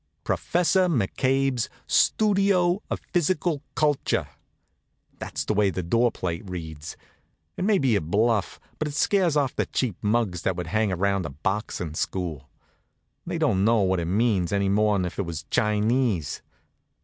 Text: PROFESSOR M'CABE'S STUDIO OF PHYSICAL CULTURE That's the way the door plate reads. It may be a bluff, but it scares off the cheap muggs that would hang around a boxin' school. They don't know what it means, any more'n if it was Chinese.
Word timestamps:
PROFESSOR 0.23 0.89
M'CABE'S 0.89 1.69
STUDIO 1.85 2.81
OF 2.89 2.99
PHYSICAL 3.13 3.61
CULTURE 3.75 4.27
That's 5.19 5.45
the 5.45 5.53
way 5.53 5.69
the 5.69 5.83
door 5.83 6.11
plate 6.11 6.41
reads. 6.49 6.97
It 7.55 7.63
may 7.65 7.77
be 7.77 7.95
a 7.95 8.01
bluff, 8.01 8.59
but 8.79 8.87
it 8.87 8.95
scares 8.95 9.37
off 9.37 9.55
the 9.55 9.67
cheap 9.67 9.95
muggs 10.01 10.41
that 10.41 10.55
would 10.55 10.65
hang 10.65 10.91
around 10.91 11.27
a 11.27 11.29
boxin' 11.29 11.93
school. 11.93 12.49
They 13.27 13.37
don't 13.37 13.63
know 13.63 13.81
what 13.81 13.99
it 13.99 14.05
means, 14.05 14.51
any 14.51 14.69
more'n 14.69 15.05
if 15.05 15.19
it 15.19 15.25
was 15.27 15.45
Chinese. 15.51 16.41